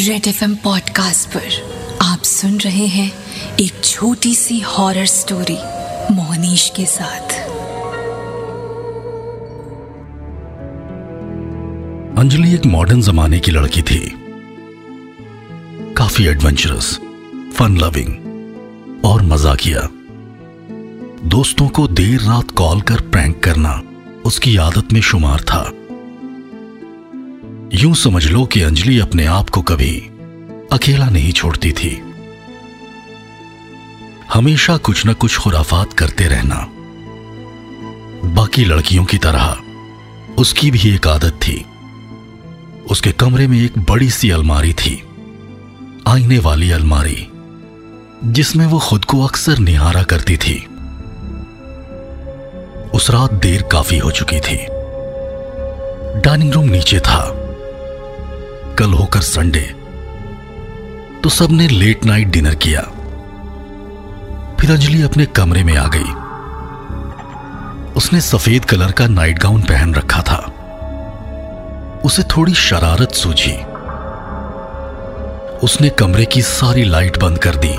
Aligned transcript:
Red 0.00 0.26
F 0.26 0.44
podcast 0.44 1.28
पर 1.28 1.48
आप 2.02 2.22
सुन 2.22 2.58
रहे 2.58 2.86
हैं 2.86 3.12
एक 3.60 3.84
छोटी 3.84 4.34
सी 4.34 4.60
हॉरर 4.60 5.06
स्टोरी 5.06 5.58
मोहनीश 6.14 6.72
के 6.76 6.86
साथ। 6.86 7.32
अंजलि 12.18 12.54
एक 12.54 12.66
मॉडर्न 12.66 13.02
जमाने 13.02 13.38
की 13.38 13.50
लड़की 13.50 13.82
थी। 13.82 14.14
काफ़ी 15.96 16.26
एडवेंचरस 16.26 17.00
फन 17.54 17.76
लविंग 17.76 18.12
और 19.04 19.22
मजाकिया। 19.22 19.88
दोस्तों 21.28 21.68
को 21.68 21.88
देर 21.88 22.20
रात 22.20 22.50
कॉल 22.50 22.80
कर 22.80 23.00
प्रैंक 23.00 23.42
करना 23.44 23.82
उसकी 24.24 24.56
आदत 24.56 24.92
में 24.92 25.00
शुमार 25.00 25.40
था। 25.40 25.72
यूँ 27.74 27.94
समझ 27.94 28.26
लो 28.26 28.44
कि 28.44 28.62
अंजलि 28.62 28.98
अपने 29.00 29.26
आप 29.26 29.50
को 29.50 29.62
कभी 29.62 30.10
अकेला 30.72 31.08
नहीं 31.08 31.32
छोड़ती 31.32 31.72
थी। 31.72 32.02
हमेशा 34.32 34.76
कुछ 34.76 35.06
ना 35.06 35.12
कुछ 35.12 35.38
खुराफात 35.38 35.92
करते 35.92 36.24
रहना 36.24 36.66
बाकी 38.34 38.64
लड़कियों 38.64 39.04
की 39.04 39.18
तरह 39.18 39.56
उसकी 40.38 40.70
भी 40.70 40.94
एक 40.94 41.08
आदत 41.08 41.32
थी। 41.32 41.64
उसके 42.90 43.12
कमरे 43.12 43.46
में 43.46 43.58
एक 43.60 43.78
बड़ी 43.78 44.10
सी 44.10 44.30
अलमारी 44.30 44.72
थी, 44.72 45.02
आईने 46.06 46.38
वाली 46.38 46.70
अलमारी, 46.70 47.28
जिसमें 48.24 48.66
वो 48.66 48.78
खुद 48.78 49.04
को 49.04 49.24
अक्सर 49.24 49.58
निहारा 49.58 50.02
करती 50.02 50.36
थी। 50.36 50.66
उस 52.94 53.10
रात 53.10 53.32
देर 53.32 53.62
काफ़ी 53.62 53.98
हो 53.98 54.10
चुकी 54.10 54.40
थी। 54.40 54.66
डाइनिंग 56.20 56.52
रूम 56.52 56.68
नीचे 56.68 57.00
था। 57.00 57.41
संडे 59.22 59.60
तो 61.22 61.28
सबने 61.28 61.68
लेट 61.68 62.04
नाइट 62.04 62.28
डिनर 62.28 62.54
किया। 62.54 62.80
फिर 64.60 64.70
अंजलि 64.70 65.02
अपने 65.02 65.26
कमरे 65.26 65.64
में 65.64 65.76
आ 65.76 65.86
गई। 65.94 66.10
उसने 67.92 68.20
सफ़ेद 68.20 68.64
कलर 68.64 68.92
का 68.92 69.06
नाइट 69.06 69.38
गाउन 69.38 69.62
पहन 69.62 69.94
रखा 69.94 70.22
था। 70.22 70.38
उसे 72.04 72.22
थोड़ी 72.22 72.54
शरारत 72.54 73.12
सूझी। 73.12 73.56
उसने 75.58 75.88
कमरे 75.88 76.24
की 76.24 76.42
सारी 76.42 76.84
लाइट 76.84 77.18
बंद 77.18 77.38
कर 77.38 77.56
दी 77.56 77.74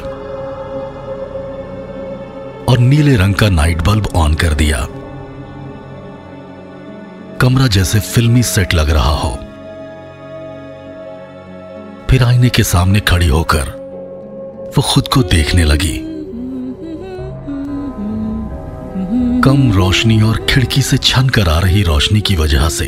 और 2.65 2.79
नीले 2.79 3.15
रंग 3.15 3.35
का 3.35 3.49
नाइट 3.49 3.81
बल्ब 3.81 4.07
ऑन 4.15 4.33
कर 4.33 4.53
दिया। 4.53 4.85
कमरा 7.41 7.67
जैसे 7.67 7.99
फिल्मी 7.99 8.43
सेट 8.43 8.73
लग 8.73 8.89
रहा 8.89 9.11
हो। 9.11 9.37
फिर 12.13 12.23
आईने 12.23 12.49
के 12.49 12.63
सामने 12.63 12.99
खड़ी 12.99 13.27
होकर 13.27 13.69
वो 14.77 14.81
खुद 14.81 15.07
को 15.07 15.23
देखने 15.23 15.63
लगी। 15.63 15.97
कम 19.41 19.71
रोशनी 19.71 20.21
और 20.21 20.45
खिड़की 20.49 20.81
से 20.81 20.97
छन 20.97 21.29
कर 21.29 21.49
आ 21.49 21.59
रही 21.59 21.83
रोशनी 21.83 22.21
की 22.21 22.35
वजह 22.35 22.69
से 22.69 22.87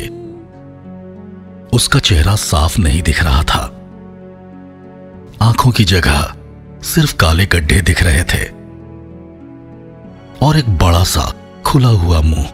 उसका 1.72 1.98
चेहरा 1.98 2.36
साफ़ 2.36 2.80
नहीं 2.80 3.02
दिख 3.02 3.22
रहा 3.24 3.42
था। 3.42 3.62
आँखों 5.42 5.70
की 5.70 5.84
जगह 5.84 6.34
सिर्फ़ 6.82 7.16
काले 7.16 7.46
गड्ढे 7.46 7.80
दिख 7.80 8.02
रहे 8.02 8.22
थे 8.24 8.44
और 10.46 10.58
एक 10.58 10.68
बड़ा 10.68 11.04
सा 11.04 11.32
खुला 11.64 11.88
हुआ 11.88 12.20
मुँह। 12.20 12.48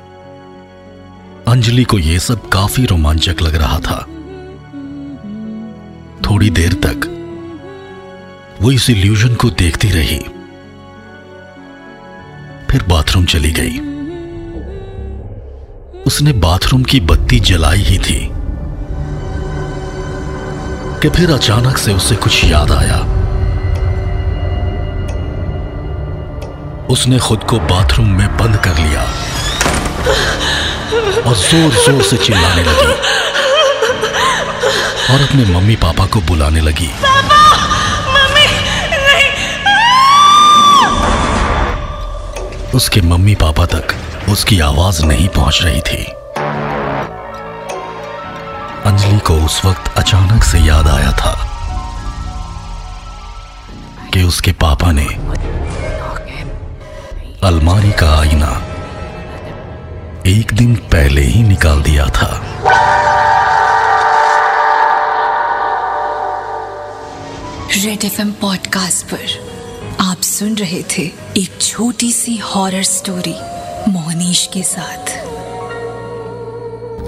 अंजलि 1.49 1.85
को 1.85 1.99
यह 1.99 2.19
सब 2.19 2.49
काफ़ी 2.49 2.87
रोमांचक 2.87 3.43
लग 3.43 3.55
रहा 3.55 3.79
था। 3.79 4.07
थोड़ी 6.43 6.51
देर 6.51 6.73
तक। 6.73 7.01
वो 8.63 8.73
इस 8.73 8.91
इल्यूजन 8.91 9.35
को 9.35 9.51
देखती 9.51 9.89
रही। 9.91 10.19
फिर 12.71 12.83
बाथरूम 12.89 13.25
चली 13.25 13.53
गई। 13.53 13.79
उसने 16.07 16.33
बाथरूम 16.33 16.83
की 16.83 17.01
बत्ती 17.01 17.41
जलाई 17.41 17.79
ही 17.79 17.99
थी। 17.99 18.29
कि 21.03 21.09
फिर 21.09 21.31
अचानक 21.31 21.79
से 21.79 21.93
उसे 21.93 22.17
कुछ 22.17 22.45
याद 22.45 22.73
आया। 22.73 22.99
उसने 26.87 27.19
खुद 27.19 27.45
को 27.45 27.59
बाथरूम 27.59 28.09
में 28.09 28.37
बंद 28.37 28.57
कर 28.57 28.79
लिया। 28.79 29.03
और 31.23 31.35
ज़ोर 31.35 31.71
ज़ोर 31.71 32.03
से 32.03 32.17
चिल्लाने 32.17 32.63
लगी। 32.63 33.13
और 35.13 35.21
अपने 35.21 35.45
मम्मी 35.45 35.75
पापा 35.77 36.07
को 36.07 36.21
बुलाने 36.21 36.61
लगी। 36.61 36.87
पापा 37.03 37.41
मम्मी 38.13 38.47
नहीं। 38.93 39.27
उसके 42.75 43.01
मम्मी 43.01 43.35
पापा 43.35 43.67
तक 43.67 43.95
उसकी 44.29 44.61
आवाज़ 44.61 45.05
नहीं 45.05 45.29
पहुँच 45.29 45.61
रही 45.63 45.81
थी। 45.81 46.05
अंजलि 48.87 49.19
को 49.19 49.35
उस 49.35 49.65
वक्त 49.65 49.93
अचानक 49.99 50.45
से 50.45 50.59
याद 50.59 50.89
आया 50.89 51.13
था 51.13 51.35
कि 54.15 54.23
उसके 54.23 54.53
पापा 54.53 54.93
ने 54.93 55.07
अलमारी 57.45 57.93
का 57.93 58.11
आईना 58.21 58.51
एक 60.27 60.53
दिन 60.53 60.75
पहले 60.75 61.23
ही 61.23 61.43
निकाल 61.43 61.83
दिया 61.83 62.07
था। 62.07 62.31
रेड 67.83 68.05
एफ़ 68.05 68.21
पॉडकास्ट 68.41 69.07
पर 69.07 69.97
आप 70.01 70.21
सुन 70.21 70.55
रहे 70.55 70.83
थे 70.83 71.03
एक 71.37 71.57
छोटी 71.61 72.13
सी 72.13 72.37
हॉरर 72.37 72.83
स्टोरी 72.83 73.35
मोहनीश 73.93 74.51
के 74.53 74.63
साथ। 74.63 75.11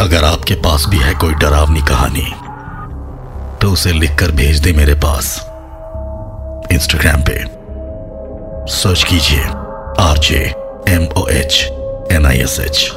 अगर 0.01 0.25
आपके 0.25 0.55
पास 0.55 0.87
भी 0.89 0.99
है 0.99 1.15
कोई 1.15 1.35
डरावनी 1.35 1.81
कहानी 1.81 2.27
तो 3.59 3.71
उसे 3.73 3.93
लिखकर 3.93 4.31
भेज 4.31 4.59
दे 4.59 4.73
मेरे 4.73 4.95
पास। 4.95 5.41
इंस्टाग्राम 6.73 7.23
पे 7.23 7.39
सर्च 8.75 9.05
कीजिए 9.05 9.45
RJ 10.05 10.43
M 10.89 11.09
O 11.19 11.27
H 11.29 11.63
N 12.13 12.27
I 12.27 12.39
S 12.39 12.61
H 12.61 12.91